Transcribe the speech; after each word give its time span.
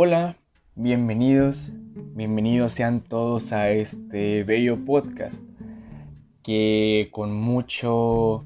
Hola, 0.00 0.36
bienvenidos, 0.76 1.72
bienvenidos 2.14 2.70
sean 2.70 3.00
todos 3.00 3.50
a 3.50 3.70
este 3.70 4.44
bello 4.44 4.84
podcast 4.84 5.42
que 6.44 7.08
con 7.10 7.34
mucho, 7.34 8.44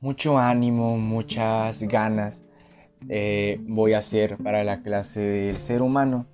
mucho 0.00 0.38
ánimo, 0.38 0.96
muchas 0.96 1.82
ganas 1.82 2.40
eh, 3.10 3.60
voy 3.66 3.92
a 3.92 3.98
hacer 3.98 4.38
para 4.38 4.64
la 4.64 4.82
clase 4.82 5.20
del 5.20 5.60
ser 5.60 5.82
humano 5.82 6.24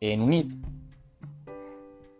en 0.00 0.22
UNIT. 0.22 0.50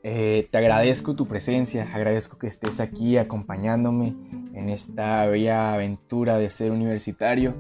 Eh, 0.03 0.49
te 0.51 0.59
agradezco 0.59 1.17
tu 1.17 1.27
presencia, 1.27 1.91
agradezco 1.95 2.37
que 2.37 2.49
estés 2.49 2.79
aquí 2.79 3.17
acompañándome 3.17 4.15
en 4.53 4.69
esta 4.69 5.27
bella 5.29 5.73
aventura 5.73 6.37
de 6.37 6.51
ser 6.51 6.73
universitario. 6.73 7.55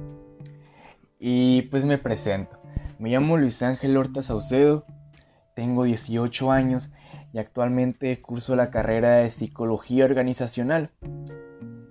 Y 1.18 1.62
pues 1.70 1.86
me 1.86 1.96
presento. 1.96 2.61
Me 3.02 3.10
llamo 3.10 3.36
Luis 3.36 3.60
Ángel 3.64 3.96
Horta 3.96 4.22
Saucedo, 4.22 4.86
tengo 5.56 5.82
18 5.82 6.52
años 6.52 6.92
y 7.32 7.38
actualmente 7.38 8.22
curso 8.22 8.54
la 8.54 8.70
carrera 8.70 9.16
de 9.16 9.30
Psicología 9.30 10.04
Organizacional. 10.04 10.92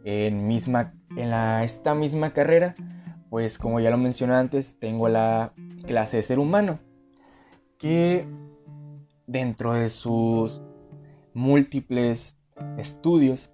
En, 0.05 0.49
esta 0.49 1.95
misma 1.95 2.31
carrera, 2.31 2.75
pues 3.29 3.57
como 3.57 3.81
ya 3.81 3.89
lo 3.89 3.97
mencioné 3.97 4.35
antes, 4.35 4.79
tengo 4.79 5.09
la 5.09 5.51
clase 5.85 6.15
de 6.15 6.23
ser 6.23 6.39
humano, 6.39 6.79
que 7.77 8.25
dentro 9.27 9.73
de 9.73 9.89
sus 9.89 10.61
múltiples 11.33 12.37
estudios 12.77 13.51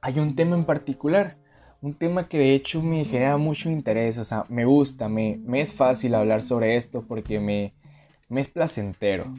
hay 0.00 0.18
un 0.18 0.34
tema 0.34 0.56
en 0.56 0.64
particular, 0.64 1.36
un 1.82 1.94
tema 1.94 2.28
que 2.28 2.38
de 2.38 2.54
hecho 2.54 2.80
me 2.80 3.04
genera 3.04 3.36
mucho 3.36 3.68
interés, 3.68 4.16
o 4.16 4.24
sea, 4.24 4.44
me 4.48 4.64
gusta, 4.64 5.08
me, 5.08 5.40
me 5.44 5.60
es 5.60 5.74
fácil 5.74 6.14
hablar 6.14 6.40
sobre 6.40 6.76
esto 6.76 7.04
porque 7.06 7.40
me, 7.40 7.74
me 8.28 8.40
es 8.40 8.48
placentero. 8.48 9.34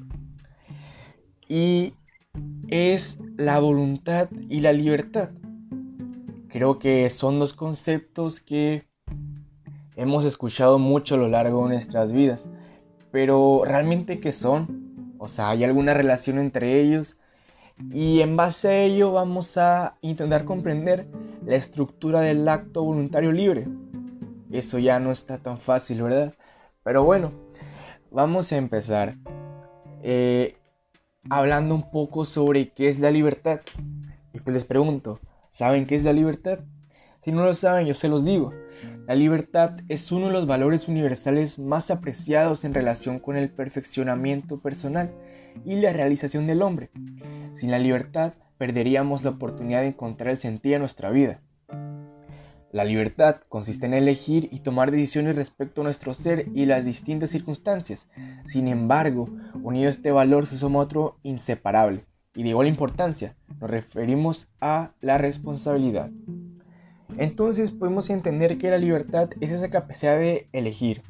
Y 1.47 1.93
es 2.67 3.17
la 3.37 3.59
voluntad 3.59 4.29
y 4.49 4.59
la 4.59 4.73
libertad. 4.73 5.29
Creo 6.49 6.79
que 6.79 7.09
son 7.09 7.39
dos 7.39 7.53
conceptos 7.53 8.41
que 8.41 8.87
hemos 9.95 10.25
escuchado 10.25 10.79
mucho 10.79 11.15
a 11.15 11.19
lo 11.19 11.29
largo 11.29 11.63
de 11.63 11.75
nuestras 11.75 12.11
vidas, 12.11 12.49
pero 13.09 13.61
realmente 13.65 14.19
qué 14.19 14.33
son? 14.33 15.15
O 15.17 15.29
sea, 15.29 15.49
¿hay 15.49 15.63
alguna 15.63 15.93
relación 15.93 16.39
entre 16.39 16.81
ellos? 16.81 17.17
Y 17.89 18.19
en 18.19 18.35
base 18.35 18.67
a 18.67 18.83
ello 18.83 19.13
vamos 19.13 19.57
a 19.57 19.97
intentar 20.01 20.43
comprender 20.43 21.07
la 21.45 21.55
estructura 21.55 22.21
del 22.21 22.47
acto 22.47 22.83
voluntario 22.83 23.31
libre. 23.31 23.67
Eso 24.51 24.79
ya 24.79 24.99
no 24.99 25.11
está 25.11 25.39
tan 25.39 25.57
fácil, 25.57 26.03
¿verdad? 26.03 26.33
Pero 26.83 27.03
bueno, 27.03 27.31
vamos 28.11 28.51
a 28.51 28.57
empezar 28.57 29.15
eh, 30.01 30.57
hablando 31.29 31.75
un 31.75 31.89
poco 31.89 32.25
sobre 32.25 32.69
qué 32.73 32.87
es 32.87 32.99
la 32.99 33.11
libertad. 33.11 33.61
Y 34.33 34.39
pues 34.39 34.53
les 34.53 34.65
pregunto, 34.65 35.19
¿saben 35.49 35.85
qué 35.85 35.95
es 35.95 36.03
la 36.03 36.13
libertad? 36.13 36.59
Si 37.23 37.31
no 37.31 37.45
lo 37.45 37.53
saben, 37.53 37.87
yo 37.87 37.93
se 37.93 38.09
los 38.09 38.25
digo. 38.25 38.51
La 39.07 39.15
libertad 39.15 39.77
es 39.87 40.11
uno 40.11 40.27
de 40.27 40.33
los 40.33 40.47
valores 40.47 40.87
universales 40.87 41.57
más 41.57 41.89
apreciados 41.89 42.65
en 42.65 42.73
relación 42.73 43.19
con 43.19 43.37
el 43.37 43.49
perfeccionamiento 43.49 44.59
personal 44.59 45.13
y 45.65 45.75
la 45.75 45.93
realización 45.93 46.47
del 46.47 46.61
hombre. 46.61 46.89
Sin 47.53 47.71
la 47.71 47.79
libertad 47.79 48.33
perderíamos 48.57 49.23
la 49.23 49.31
oportunidad 49.31 49.81
de 49.81 49.87
encontrar 49.87 50.31
el 50.31 50.37
sentido 50.37 50.73
de 50.73 50.79
nuestra 50.79 51.09
vida. 51.09 51.41
La 52.71 52.85
libertad 52.85 53.37
consiste 53.49 53.85
en 53.85 53.93
elegir 53.93 54.49
y 54.51 54.61
tomar 54.61 54.89
decisiones 54.89 55.35
respecto 55.35 55.81
a 55.81 55.83
nuestro 55.83 56.15
ser 56.15 56.47
y 56.55 56.65
las 56.65 56.83
distintas 56.83 57.29
circunstancias. 57.29 58.09
Sin 58.45 58.67
embargo, 58.67 59.29
unido 59.61 59.87
a 59.87 59.91
este 59.91 60.11
valor 60.11 60.47
se 60.47 60.57
suma 60.57 60.79
otro 60.79 61.19
inseparable 61.21 62.05
y 62.35 62.41
de 62.41 62.49
igual 62.49 62.67
importancia. 62.67 63.35
Nos 63.61 63.69
referimos 63.69 64.49
a 64.59 64.93
la 65.01 65.19
responsabilidad. 65.19 66.09
Entonces 67.17 67.69
podemos 67.69 68.09
entender 68.09 68.57
que 68.57 68.71
la 68.71 68.79
libertad 68.79 69.29
es 69.39 69.51
esa 69.51 69.69
capacidad 69.69 70.17
de 70.17 70.47
elegir, 70.51 71.03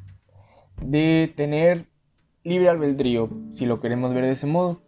de 0.82 1.32
tener 1.34 1.88
libre 2.44 2.68
albedrío, 2.68 3.30
si 3.52 3.66
lo 3.66 3.80
queremos 3.80 4.14
ver 4.14 4.26
de 4.26 4.32
ese 4.32 4.48
modo. 4.48 4.82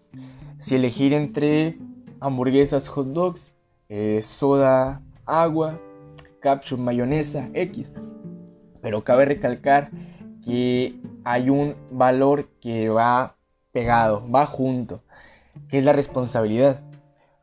Si 0.59 0.75
elegir 0.75 1.13
entre 1.13 1.77
hamburguesas, 2.25 2.87
hot 2.87 3.07
dogs, 3.07 3.51
eh, 3.89 4.21
soda, 4.21 5.01
agua, 5.25 5.79
capture, 6.41 6.81
mayonesa, 6.81 7.49
X. 7.53 7.91
Pero 8.81 9.03
cabe 9.03 9.25
recalcar 9.25 9.91
que 10.43 10.99
hay 11.23 11.49
un 11.49 11.75
valor 11.91 12.47
que 12.61 12.89
va 12.89 13.35
pegado, 13.71 14.29
va 14.29 14.45
junto, 14.45 15.03
que 15.69 15.79
es 15.79 15.85
la 15.85 15.93
responsabilidad. 15.93 16.81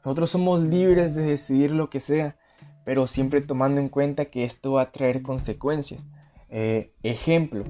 Nosotros 0.04 0.30
somos 0.30 0.60
libres 0.60 1.14
de 1.14 1.22
decidir 1.22 1.70
lo 1.70 1.90
que 1.90 2.00
sea, 2.00 2.36
pero 2.84 3.06
siempre 3.06 3.40
tomando 3.40 3.80
en 3.80 3.88
cuenta 3.88 4.26
que 4.26 4.44
esto 4.44 4.72
va 4.72 4.82
a 4.82 4.92
traer 4.92 5.22
consecuencias. 5.22 6.06
Eh, 6.48 6.92
ejemplo, 7.02 7.64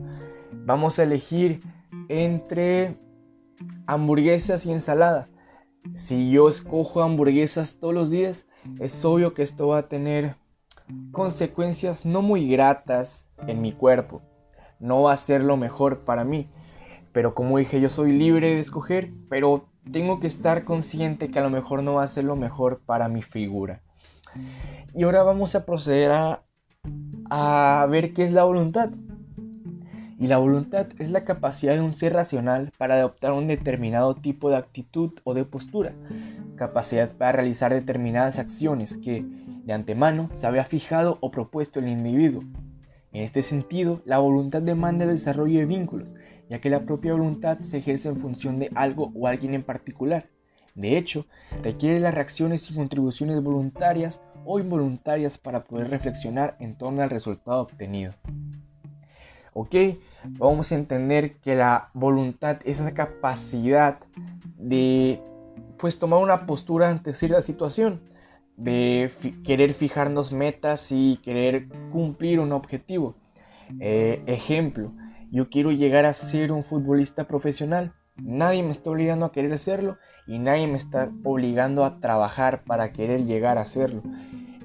vamos 0.53 0.99
a 0.99 1.05
elegir 1.05 1.63
entre 2.09 2.97
hamburguesas 3.87 4.65
y 4.67 4.73
ensalada. 4.73 5.29
Si 5.95 6.31
yo 6.31 6.49
escojo 6.49 7.03
hamburguesas 7.03 7.79
todos 7.79 7.95
los 7.95 8.11
días, 8.11 8.47
es 8.79 9.05
obvio 9.05 9.35
que 9.35 9.43
esto 9.43 9.69
va 9.69 9.79
a 9.79 9.89
tener 9.89 10.37
consecuencias 11.11 12.05
no 12.05 12.23
muy 12.23 12.49
gratas 12.49 13.29
en 13.47 13.61
mi 13.61 13.73
cuerpo. 13.73 14.23
No 14.79 15.03
va 15.03 15.13
a 15.13 15.17
ser 15.17 15.43
lo 15.43 15.57
mejor 15.57 16.01
para 16.01 16.25
mí. 16.25 16.49
Pero 17.13 17.35
como 17.35 17.59
dije, 17.59 17.81
yo 17.81 17.89
soy 17.89 18.13
libre 18.13 18.55
de 18.55 18.61
escoger, 18.61 19.13
pero 19.29 19.69
tengo 19.91 20.21
que 20.21 20.27
estar 20.27 20.65
consciente 20.65 21.31
que 21.31 21.39
a 21.39 21.43
lo 21.43 21.51
mejor 21.51 21.83
no 21.83 21.95
va 21.95 22.05
a 22.05 22.09
ser 22.09 22.25
lo 22.25 22.37
mejor 22.37 22.81
para 22.87 23.09
mi 23.09 23.23
figura. 23.23 23.83
Y 24.95 25.03
ahora 25.03 25.23
vamos 25.23 25.55
a 25.55 25.67
proceder 25.67 26.11
a, 26.11 26.43
a 27.29 27.87
ver 27.91 28.15
qué 28.15 28.25
es 28.25 28.33
la 28.33 28.45
voluntad. 28.45 28.91
Y 30.23 30.29
la 30.29 30.39
voluntad 30.39 30.87
es 31.01 31.11
la 31.11 31.25
capacidad 31.25 31.75
de 31.75 31.81
un 31.81 31.91
ser 31.91 32.13
racional 32.13 32.71
para 32.79 32.95
adoptar 32.95 33.33
un 33.33 33.49
determinado 33.49 34.15
tipo 34.15 34.51
de 34.51 34.57
actitud 34.57 35.15
o 35.25 35.35
de 35.35 35.45
postura, 35.45 35.95
capacidad 36.55 37.11
para 37.11 37.33
realizar 37.33 37.75
determinadas 37.75 38.39
acciones 38.39 38.97
que 38.97 39.25
de 39.65 39.73
antemano 39.73 40.31
se 40.35 40.47
había 40.47 40.65
fijado 40.65 41.19
o 41.21 41.33
propuesto 41.33 41.81
el 41.81 41.89
individuo. 41.89 42.45
En 43.11 43.25
este 43.25 43.43
sentido, 43.43 44.01
la 44.05 44.19
voluntad 44.19 44.63
demanda 44.63 45.07
el 45.07 45.11
desarrollo 45.11 45.59
de 45.59 45.67
vínculos, 45.67 46.15
ya 46.49 46.61
que 46.61 46.71
la 46.71 46.85
propia 46.85 47.15
voluntad 47.15 47.59
se 47.59 47.79
ejerce 47.79 48.09
en 48.09 48.19
función 48.19 48.61
de 48.61 48.71
algo 48.77 49.11
o 49.17 49.27
alguien 49.27 49.55
en 49.55 49.65
particular. 49.65 50.29
De 50.77 50.97
hecho, 50.97 51.27
requiere 51.65 51.99
las 51.99 52.15
reacciones 52.15 52.71
y 52.71 52.75
contribuciones 52.75 53.43
voluntarias 53.43 54.23
o 54.45 54.61
involuntarias 54.61 55.37
para 55.37 55.65
poder 55.65 55.91
reflexionar 55.91 56.57
en 56.61 56.79
torno 56.79 57.03
al 57.03 57.11
resultado 57.11 57.61
obtenido. 57.61 58.15
¿Ok? 59.55 59.75
Vamos 60.25 60.73
a 60.73 60.77
entender 60.77 61.37
que 61.37 61.55
la 61.55 61.91
voluntad 61.95 62.59
es 62.65 62.81
esa 62.81 62.95
capacidad 62.95 63.99
de 64.57 65.21
pues 65.79 65.99
tomar 65.99 66.21
una 66.21 66.47
postura 66.47 66.89
ante 66.89 67.13
cierta 67.13 67.43
situación, 67.43 68.01
de 68.57 69.11
querer 69.45 69.75
fijarnos 69.75 70.33
metas 70.33 70.93
y 70.93 71.19
querer 71.25 71.69
cumplir 71.91 72.39
un 72.39 72.53
objetivo. 72.53 73.17
Eh, 73.81 74.23
ejemplo, 74.27 74.93
yo 75.31 75.49
quiero 75.51 75.73
llegar 75.73 76.05
a 76.05 76.13
ser 76.13 76.53
un 76.53 76.63
futbolista 76.63 77.25
profesional. 77.25 77.95
Nadie 78.17 78.63
me 78.63 78.71
está 78.71 78.91
obligando 78.91 79.27
a 79.27 79.33
querer 79.33 79.53
hacerlo 79.53 79.97
y 80.27 80.39
nadie 80.39 80.69
me 80.69 80.77
está 80.77 81.11
obligando 81.25 81.85
a 81.85 81.99
trabajar 82.01 82.63
para 82.65 82.93
querer 82.93 83.25
llegar 83.25 83.59
a 83.59 83.63
hacerlo. 83.63 84.03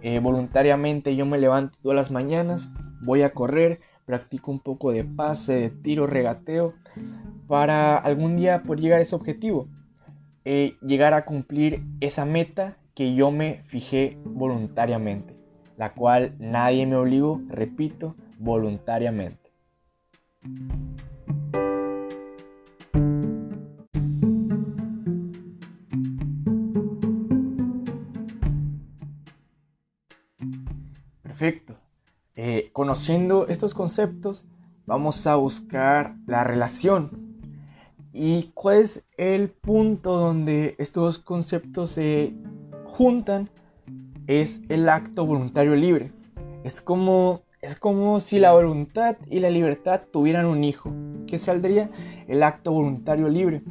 Eh, 0.02 0.20
voluntariamente 0.20 1.16
yo 1.16 1.26
me 1.26 1.38
levanto 1.38 1.78
todas 1.82 1.96
las 1.96 2.12
mañanas, 2.12 2.70
voy 3.02 3.24
a 3.24 3.34
correr, 3.34 3.80
practico 4.08 4.52
un 4.52 4.60
poco 4.60 4.92
de 4.92 5.04
pase, 5.04 5.54
de 5.60 5.70
tiro, 5.70 6.08
regateo, 6.08 6.74
para 7.46 7.98
algún 7.98 8.38
día 8.38 8.64
poder 8.64 8.80
llegar 8.80 9.00
a 9.00 9.04
ese 9.04 9.16
objetivo, 9.16 9.68
eh, 10.46 10.78
llegar 10.82 11.14
a 11.14 11.26
cumplir 11.26 11.84
esa 12.00 12.24
meta 12.26 12.78
que 12.96 13.14
yo 13.14 13.32
me 13.32 13.62
fijé 13.66 14.18
voluntariamente, 14.24 15.36
la 15.78 15.94
cual 15.94 16.36
nadie 16.40 16.86
me 16.86 16.96
obligó, 16.96 17.42
repito, 17.50 18.16
voluntariamente. 18.40 19.52
Conociendo 32.78 33.48
estos 33.48 33.74
conceptos, 33.74 34.46
vamos 34.86 35.26
a 35.26 35.36
buscar 35.36 36.16
la 36.28 36.44
relación. 36.44 37.10
¿Y 38.14 38.52
cuál 38.54 38.82
es 38.82 39.04
el 39.18 39.50
punto 39.50 40.16
donde 40.16 40.76
estos 40.78 41.18
conceptos 41.18 41.90
se 41.90 42.36
juntan? 42.86 43.50
Es 44.28 44.62
el 44.70 44.90
acto 44.90 45.26
voluntario 45.26 45.76
libre. 45.76 46.12
Es 46.64 46.80
como, 46.80 47.42
es 47.64 47.76
como 47.76 48.20
si 48.20 48.38
la 48.38 48.52
voluntad 48.52 49.18
y 49.26 49.40
la 49.40 49.50
libertad 49.50 50.04
tuvieran 50.14 50.46
un 50.46 50.64
hijo. 50.64 50.94
¿Qué 51.26 51.40
saldría? 51.40 51.90
el 52.28 52.44
acto 52.44 52.72
voluntario 52.74 53.28
libre. 53.28 53.64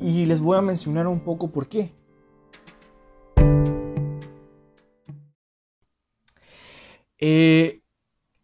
Y 0.00 0.24
les 0.24 0.40
voy 0.40 0.56
a 0.56 0.62
mencionar 0.62 1.06
un 1.08 1.20
poco 1.20 1.50
por 1.50 1.68
qué. 1.68 1.92
Eh, 7.18 7.82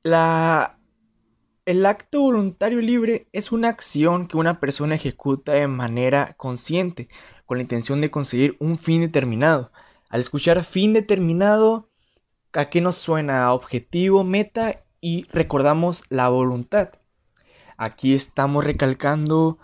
la, 0.02 0.78
el 1.64 1.87
acto 1.87 2.22
voluntario 2.22 2.81
libre 2.81 3.28
es 3.32 3.52
una 3.52 3.69
acción 3.69 4.26
que 4.26 4.37
una 4.37 4.58
persona 4.60 4.96
ejecuta 4.96 5.52
de 5.52 5.69
manera 5.69 6.34
consciente, 6.37 7.08
con 7.46 7.58
la 7.58 7.62
intención 7.62 8.00
de 8.00 8.10
conseguir 8.10 8.56
un 8.58 8.78
fin 8.78 9.00
determinado. 9.00 9.70
Al 10.08 10.20
escuchar 10.20 10.64
fin 10.64 10.93
determinado, 10.93 11.88
¿a 12.52 12.66
qué 12.66 12.81
nos 12.81 12.96
suena? 12.96 13.52
Objetivo, 13.52 14.25
meta 14.25 14.84
y 15.00 15.25
recordamos 15.32 16.04
la 16.08 16.28
voluntad. 16.28 16.90
Aquí 17.76 18.14
estamos 18.14 18.64
recalcando 18.64 19.58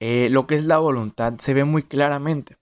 eh, 0.00 0.28
lo 0.30 0.46
que 0.46 0.56
es 0.56 0.64
la 0.64 0.78
voluntad, 0.78 1.34
se 1.38 1.54
ve 1.54 1.64
muy 1.64 1.82
claramente. 1.82 2.56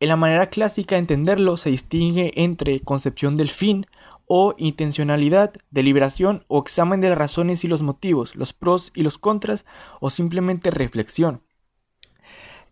En 0.00 0.08
la 0.08 0.16
manera 0.16 0.48
clásica 0.48 0.94
de 0.94 1.00
entenderlo 1.00 1.56
se 1.56 1.70
distingue 1.70 2.32
entre 2.36 2.80
concepción 2.80 3.36
del 3.36 3.48
fin 3.48 3.86
o 4.28 4.54
intencionalidad, 4.58 5.54
deliberación 5.70 6.44
o 6.48 6.60
examen 6.60 7.00
de 7.00 7.08
las 7.08 7.18
razones 7.18 7.64
y 7.64 7.68
los 7.68 7.82
motivos, 7.82 8.36
los 8.36 8.52
pros 8.52 8.92
y 8.94 9.02
los 9.02 9.16
contras 9.18 9.64
o 10.00 10.10
simplemente 10.10 10.70
reflexión. 10.70 11.42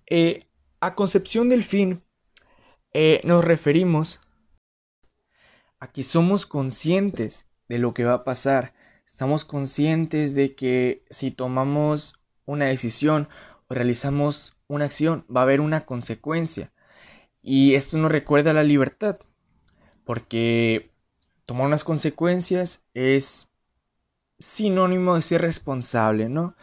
Eh, 0.08 0.46
a 0.80 0.94
concepción 0.94 1.48
del 1.48 1.64
fin 1.64 2.02
eh, 2.92 3.20
nos 3.24 3.44
referimos 3.44 4.20
a 5.80 5.90
que 5.90 6.02
somos 6.02 6.46
conscientes 6.46 7.46
de 7.68 7.78
lo 7.78 7.94
que 7.94 8.04
va 8.04 8.14
a 8.14 8.24
pasar, 8.24 8.74
estamos 9.06 9.44
conscientes 9.44 10.34
de 10.34 10.54
que 10.54 11.04
si 11.10 11.30
tomamos 11.30 12.14
una 12.44 12.66
decisión 12.66 13.28
o 13.68 13.74
realizamos 13.74 14.54
una 14.68 14.84
acción 14.84 15.24
va 15.34 15.40
a 15.40 15.44
haber 15.44 15.60
una 15.60 15.86
consecuencia 15.86 16.72
y 17.40 17.74
esto 17.74 17.96
nos 17.96 18.12
recuerda 18.12 18.52
la 18.52 18.62
libertad 18.62 19.18
porque 20.04 20.95
tomar 21.46 21.66
unas 21.66 21.84
consecuencias 21.84 22.84
es 22.92 23.48
sinónimo 24.38 25.14
de 25.14 25.22
ser 25.22 25.40
responsable, 25.42 26.28
¿no? 26.28 26.54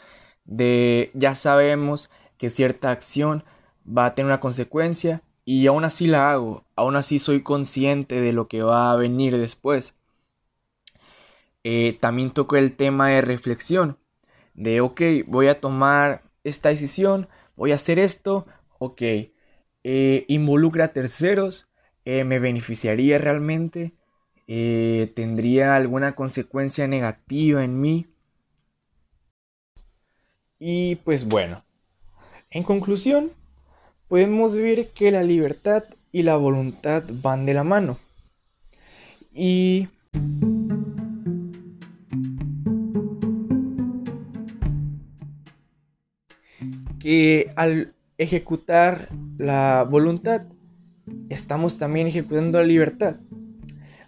De 0.45 1.11
ya 1.15 1.35
sabemos 1.35 2.11
que 2.37 2.49
cierta 2.49 2.91
acción 2.91 3.43
va 3.87 4.05
a 4.05 4.15
tener 4.15 4.27
una 4.27 4.39
consecuencia 4.39 5.23
y 5.45 5.67
aún 5.67 5.85
así 5.85 6.07
la 6.07 6.31
hago, 6.31 6.65
aún 6.75 6.95
así 6.95 7.19
soy 7.19 7.41
consciente 7.43 8.21
de 8.21 8.33
lo 8.33 8.47
que 8.47 8.61
va 8.63 8.91
a 8.91 8.95
venir 8.95 9.37
después. 9.37 9.95
Eh, 11.63 11.97
también 12.01 12.31
toco 12.31 12.57
el 12.57 12.75
tema 12.75 13.09
de 13.09 13.21
reflexión, 13.21 13.97
de 14.53 14.81
ok, 14.81 15.01
voy 15.27 15.47
a 15.47 15.61
tomar 15.61 16.23
esta 16.43 16.69
decisión, 16.69 17.29
voy 17.55 17.71
a 17.71 17.75
hacer 17.75 17.99
esto, 17.99 18.45
ok, 18.79 19.01
eh, 19.83 20.25
involucra 20.27 20.85
a 20.85 20.93
terceros, 20.93 21.69
eh, 22.05 22.25
me 22.25 22.39
beneficiaría 22.39 23.17
realmente, 23.17 23.93
eh, 24.47 25.11
tendría 25.15 25.75
alguna 25.75 26.15
consecuencia 26.15 26.87
negativa 26.87 27.63
en 27.63 27.79
mí. 27.79 28.07
Y 30.59 30.95
pues 30.97 31.27
bueno, 31.27 31.63
en 32.49 32.63
conclusión, 32.63 33.31
podemos 34.07 34.55
ver 34.55 34.89
que 34.89 35.11
la 35.11 35.23
libertad 35.23 35.83
y 36.11 36.23
la 36.23 36.35
voluntad 36.35 37.03
van 37.21 37.45
de 37.45 37.53
la 37.53 37.63
mano. 37.63 37.97
Y... 39.33 39.87
que 46.99 47.51
al 47.57 47.93
ejecutar 48.17 49.09
la 49.37 49.85
voluntad, 49.89 50.43
estamos 51.27 51.77
también 51.77 52.07
ejecutando 52.07 52.59
la 52.59 52.65
libertad 52.65 53.17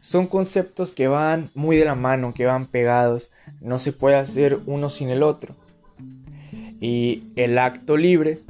son 0.06 0.28
conceptos 0.28 0.94
que 0.94 1.08
van 1.08 1.50
muy 1.56 1.78
de 1.78 1.86
la 1.86 1.96
mano, 1.96 2.36
que 2.36 2.46
van 2.46 2.68
pegados, 2.68 3.32
no 3.60 3.80
se 3.80 3.92
puede 3.92 4.18
hacer 4.18 4.60
uno 4.68 4.92
sin 4.92 5.10
el 5.10 5.24
otro. 5.24 5.56
Y 6.80 7.24
el 7.36 7.58
acto 7.58 7.98
libre, 7.98 8.44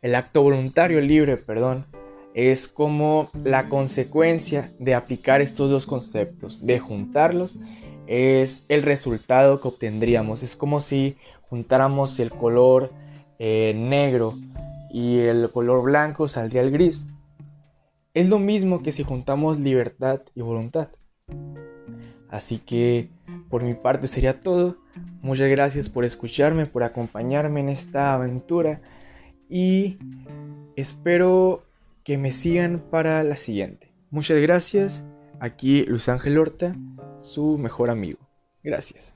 el 0.00 0.16
acto 0.16 0.42
voluntario 0.42 1.00
libre, 1.00 1.36
perdón, 1.36 1.86
es 2.34 2.66
como 2.66 3.30
la 3.44 3.68
consecuencia 3.68 4.72
de 4.80 4.96
aplicar 4.96 5.40
estos 5.40 5.70
dos 5.70 5.86
conceptos, 5.86 6.66
de 6.66 6.80
juntarlos, 6.80 7.56
es 8.08 8.64
el 8.68 8.82
resultado 8.82 9.60
que 9.60 9.68
obtendríamos. 9.68 10.42
Es 10.42 10.56
como 10.56 10.80
si 10.80 11.14
juntáramos 11.42 12.18
el 12.18 12.30
color 12.30 12.90
eh, 13.38 13.74
negro 13.76 14.34
y 14.90 15.18
el 15.18 15.52
color 15.52 15.84
blanco 15.84 16.26
saldría 16.26 16.62
el 16.62 16.72
gris. 16.72 17.06
Es 18.14 18.28
lo 18.28 18.38
mismo 18.38 18.82
que 18.82 18.92
si 18.92 19.02
juntamos 19.02 19.58
libertad 19.58 20.20
y 20.34 20.42
voluntad. 20.42 20.88
Así 22.28 22.58
que 22.58 23.08
por 23.48 23.62
mi 23.62 23.74
parte 23.74 24.06
sería 24.06 24.40
todo. 24.40 24.76
Muchas 25.22 25.48
gracias 25.48 25.88
por 25.88 26.04
escucharme, 26.04 26.66
por 26.66 26.82
acompañarme 26.82 27.60
en 27.60 27.70
esta 27.70 28.12
aventura 28.12 28.82
y 29.48 29.98
espero 30.76 31.62
que 32.04 32.18
me 32.18 32.32
sigan 32.32 32.82
para 32.90 33.22
la 33.22 33.36
siguiente. 33.36 33.92
Muchas 34.10 34.38
gracias. 34.40 35.04
Aquí 35.40 35.84
Luis 35.84 36.08
Ángel 36.08 36.38
Horta, 36.38 36.76
su 37.18 37.56
mejor 37.56 37.90
amigo. 37.90 38.18
Gracias. 38.62 39.14